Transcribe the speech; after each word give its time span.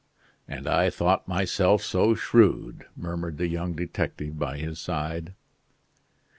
"And 0.47 0.65
I 0.65 0.89
thought 0.89 1.27
myself 1.27 1.83
so 1.83 2.15
shrewd!" 2.15 2.85
murmured 2.97 3.37
the 3.37 3.47
young 3.47 3.73
detective 3.73 4.39
by 4.39 4.57
his 4.57 4.79
side. 4.79 5.35